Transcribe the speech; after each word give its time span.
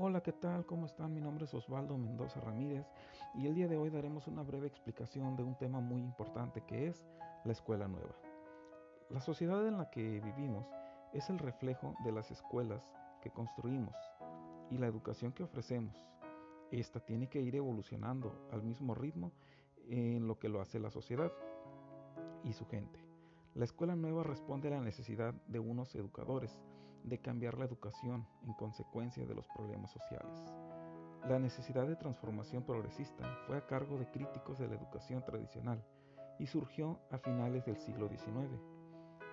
Hola, 0.00 0.20
¿qué 0.20 0.30
tal? 0.30 0.64
¿Cómo 0.64 0.86
están? 0.86 1.12
Mi 1.12 1.20
nombre 1.20 1.44
es 1.44 1.52
Osvaldo 1.54 1.98
Mendoza 1.98 2.40
Ramírez 2.40 2.86
y 3.34 3.48
el 3.48 3.56
día 3.56 3.66
de 3.66 3.76
hoy 3.76 3.90
daremos 3.90 4.28
una 4.28 4.44
breve 4.44 4.68
explicación 4.68 5.34
de 5.34 5.42
un 5.42 5.56
tema 5.56 5.80
muy 5.80 6.00
importante 6.00 6.60
que 6.60 6.86
es 6.86 7.04
la 7.44 7.50
escuela 7.50 7.88
nueva. 7.88 8.14
La 9.10 9.20
sociedad 9.20 9.66
en 9.66 9.76
la 9.76 9.90
que 9.90 10.20
vivimos 10.20 10.68
es 11.12 11.28
el 11.30 11.40
reflejo 11.40 11.96
de 12.04 12.12
las 12.12 12.30
escuelas 12.30 12.94
que 13.20 13.32
construimos 13.32 13.96
y 14.70 14.78
la 14.78 14.86
educación 14.86 15.32
que 15.32 15.42
ofrecemos. 15.42 15.96
Esta 16.70 17.00
tiene 17.00 17.28
que 17.28 17.40
ir 17.40 17.56
evolucionando 17.56 18.48
al 18.52 18.62
mismo 18.62 18.94
ritmo 18.94 19.32
en 19.88 20.28
lo 20.28 20.38
que 20.38 20.48
lo 20.48 20.60
hace 20.60 20.78
la 20.78 20.92
sociedad 20.92 21.32
y 22.44 22.52
su 22.52 22.64
gente. 22.68 23.04
La 23.56 23.64
escuela 23.64 23.96
nueva 23.96 24.22
responde 24.22 24.68
a 24.68 24.76
la 24.76 24.80
necesidad 24.80 25.34
de 25.48 25.58
unos 25.58 25.92
educadores 25.96 26.56
de 27.04 27.18
cambiar 27.18 27.58
la 27.58 27.64
educación 27.64 28.26
en 28.46 28.52
consecuencia 28.54 29.26
de 29.26 29.34
los 29.34 29.46
problemas 29.46 29.90
sociales. 29.90 30.44
La 31.28 31.38
necesidad 31.38 31.86
de 31.86 31.96
transformación 31.96 32.62
progresista 32.62 33.24
fue 33.46 33.56
a 33.56 33.66
cargo 33.66 33.98
de 33.98 34.10
críticos 34.10 34.58
de 34.58 34.68
la 34.68 34.76
educación 34.76 35.22
tradicional 35.24 35.84
y 36.38 36.46
surgió 36.46 36.98
a 37.10 37.18
finales 37.18 37.64
del 37.66 37.76
siglo 37.76 38.08
XIX. 38.08 38.60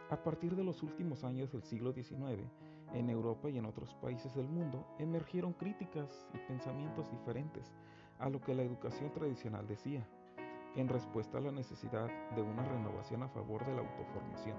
A 0.09 0.23
partir 0.23 0.55
de 0.55 0.63
los 0.63 0.83
últimos 0.83 1.23
años 1.23 1.51
del 1.51 1.63
siglo 1.63 1.93
XIX, 1.93 2.43
en 2.93 3.09
Europa 3.09 3.49
y 3.49 3.57
en 3.57 3.65
otros 3.65 3.93
países 3.95 4.33
del 4.35 4.47
mundo 4.47 4.85
emergieron 4.99 5.53
críticas 5.53 6.27
y 6.33 6.37
pensamientos 6.47 7.09
diferentes 7.11 7.71
a 8.19 8.29
lo 8.29 8.41
que 8.41 8.55
la 8.55 8.63
educación 8.63 9.11
tradicional 9.11 9.67
decía 9.67 10.07
en 10.75 10.89
respuesta 10.89 11.37
a 11.37 11.41
la 11.41 11.51
necesidad 11.51 12.09
de 12.35 12.41
una 12.41 12.63
renovación 12.63 13.23
a 13.23 13.29
favor 13.29 13.65
de 13.65 13.73
la 13.73 13.81
autoformación 13.81 14.57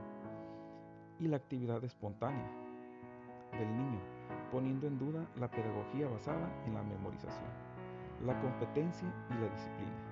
y 1.19 1.29
la 1.29 1.37
actividad 1.37 1.85
espontánea 1.85 2.66
del 3.59 3.77
niño, 3.77 4.01
poniendo 4.51 4.87
en 4.87 4.99
duda 4.99 5.27
la 5.37 5.51
pedagogía 5.51 6.09
basada 6.09 6.49
en 6.67 6.75
la 6.75 6.83
memorización, 6.83 7.51
la 8.25 8.41
competencia 8.41 9.09
y 9.31 9.35
la 9.35 9.49
disciplina. 9.49 10.07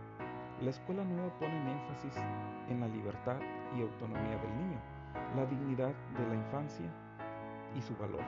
La 0.61 0.70
escuela 0.70 1.05
nueva 1.05 1.33
pone 1.39 1.73
énfasis 1.73 2.14
en 2.69 2.81
la 2.81 2.89
libertad 2.89 3.39
y 3.77 3.83
autonomía 3.83 4.39
del 4.39 4.56
niño, 4.56 4.78
la 5.36 5.47
dignidad 5.47 5.92
de 6.17 6.27
la 6.28 6.34
infancia 6.34 6.91
y 7.77 7.83
su 7.83 7.97
valor. 7.97 8.23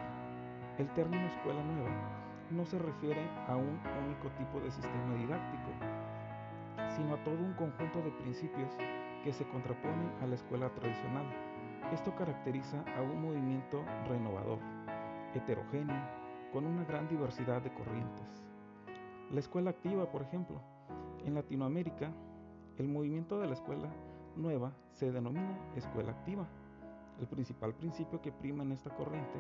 El 0.79 0.89
término 0.91 1.27
escuela 1.27 1.63
nueva 1.63 1.91
no 2.51 2.65
se 2.65 2.79
refiere 2.79 3.29
a 3.49 3.57
un 3.57 3.81
único 4.05 4.29
tipo 4.39 4.61
de 4.61 4.71
sistema 4.71 5.15
didáctico, 5.15 5.71
sino 6.97 7.15
a 7.15 7.25
todo 7.25 7.39
un 7.39 7.55
conjunto 7.55 8.01
de 8.03 8.11
principios 8.11 8.71
que 9.25 9.33
se 9.33 9.47
contraponen 9.49 10.13
a 10.23 10.27
la 10.27 10.35
escuela 10.35 10.69
tradicional. 10.71 11.27
Esto 11.93 12.15
caracteriza 12.15 12.85
a 12.97 13.03
un 13.03 13.23
movimiento 13.23 13.85
renovador, 14.09 14.59
heterogéneo, 15.37 15.97
con 16.53 16.67
una 16.67 16.85
gran 16.85 17.09
diversidad 17.09 17.63
de 17.63 17.73
corrientes. 17.73 18.45
La 19.31 19.41
escuela 19.41 19.71
activa, 19.71 20.11
por 20.11 20.23
ejemplo, 20.23 20.61
en 21.25 21.35
Latinoamérica, 21.35 22.13
el 22.79 22.89
movimiento 22.89 23.39
de 23.39 23.47
la 23.47 23.55
escuela 23.55 23.89
nueva 24.37 24.73
se 24.93 25.11
denomina 25.11 25.59
escuela 25.75 26.13
activa. 26.13 26.47
El 27.19 27.27
principal 27.27 27.75
principio 27.75 28.21
que 28.21 28.33
prima 28.33 28.63
en 28.63 28.73
esta 28.73 28.91
corriente 28.91 29.39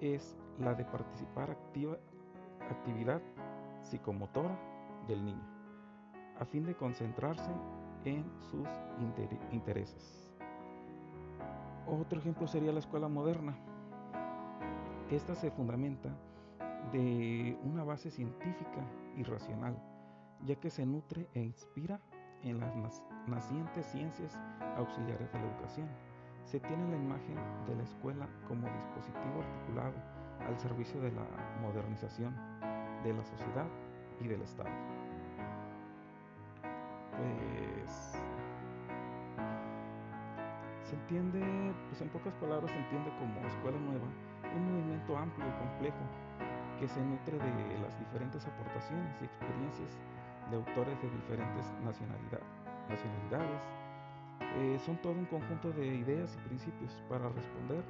es 0.00 0.36
la 0.58 0.74
de 0.74 0.84
participar 0.84 1.50
activa 1.50 1.96
actividad 2.70 3.22
psicomotora 3.82 4.58
del 5.06 5.24
niño 5.24 5.56
a 6.38 6.44
fin 6.44 6.64
de 6.64 6.74
concentrarse 6.74 7.50
en 8.04 8.24
sus 8.50 8.68
intereses. 9.52 10.30
Otro 11.86 12.18
ejemplo 12.18 12.46
sería 12.46 12.72
la 12.72 12.80
escuela 12.80 13.08
moderna. 13.08 13.56
Esta 15.10 15.34
se 15.34 15.50
fundamenta 15.50 16.10
de 16.92 17.58
una 17.62 17.84
base 17.84 18.10
científica 18.10 18.84
y 19.16 19.22
racional, 19.22 19.76
ya 20.44 20.56
que 20.56 20.70
se 20.70 20.84
nutre 20.84 21.28
e 21.32 21.42
inspira 21.42 22.00
en 22.42 22.58
las 22.60 23.02
nacientes 23.26 23.86
ciencias 23.86 24.38
auxiliares 24.76 25.32
de 25.32 25.38
la 25.38 25.46
educación. 25.46 25.88
Se 26.44 26.60
tiene 26.60 26.90
la 26.90 26.96
imagen 26.96 27.36
de 27.66 27.76
la 27.76 27.82
escuela 27.82 28.28
como 28.48 28.68
dispositivo 28.68 29.42
articulado 29.42 29.94
al 30.46 30.58
servicio 30.58 31.00
de 31.00 31.12
la 31.12 31.26
modernización 31.62 32.34
de 33.02 33.14
la 33.14 33.24
sociedad 33.24 33.66
y 34.20 34.28
del 34.28 34.42
Estado 34.42 34.70
pues 37.16 37.75
se 40.86 40.94
entiende, 40.94 41.74
pues 41.88 42.00
en 42.00 42.08
pocas 42.10 42.32
palabras 42.34 42.70
se 42.70 42.78
entiende 42.78 43.10
como 43.18 43.46
escuela 43.46 43.78
nueva, 43.78 44.06
un 44.54 44.72
movimiento 44.72 45.18
amplio 45.18 45.46
y 45.46 45.58
complejo 45.58 45.98
que 46.78 46.86
se 46.88 47.00
nutre 47.00 47.38
de 47.38 47.78
las 47.80 47.98
diferentes 47.98 48.46
aportaciones 48.46 49.16
y 49.20 49.24
experiencias 49.24 49.98
de 50.50 50.56
autores 50.56 51.00
de 51.02 51.10
diferentes 51.10 51.66
nacionalidades. 51.82 53.62
Eh, 54.58 54.78
son 54.84 54.96
todo 54.98 55.12
un 55.12 55.24
conjunto 55.26 55.72
de 55.72 55.86
ideas 55.86 56.36
y 56.36 56.48
principios 56.48 57.02
para 57.08 57.28
responder 57.28 57.82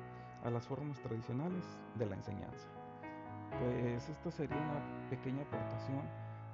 a 0.45 0.51
las 0.51 0.67
formas 0.67 0.99
tradicionales 1.01 1.65
de 1.97 2.07
la 2.07 2.17
enseñanza. 2.17 2.69
Pues 3.59 4.09
esta 4.09 4.31
sería 4.31 4.57
una 4.57 5.11
pequeña 5.11 5.43
aportación 5.43 6.03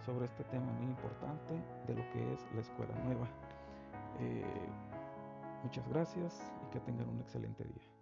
sobre 0.05 0.27
este 0.27 0.45
tema 0.45 0.73
muy 0.73 0.87
importante 0.87 1.55
de 1.87 1.95
lo 1.95 2.03
que 2.13 2.33
es 2.33 2.47
la 2.55 2.61
escuela 2.63 2.95
nueva. 3.05 3.29
Eh, 4.19 4.45
muchas 5.63 5.89
gracias 5.89 6.41
y 6.67 6.73
que 6.73 6.81
tengan 6.81 7.09
un 7.09 7.21
excelente 7.21 7.65
día. 7.65 8.02